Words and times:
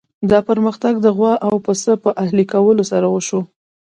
دا 0.31 0.39
پرمختګ 0.49 0.93
د 1.01 1.07
غوا 1.17 1.33
او 1.47 1.53
پسه 1.65 1.93
په 2.03 2.09
اهلي 2.23 2.45
کولو 2.53 2.83
سره 2.91 3.05
وشو. 3.09 3.39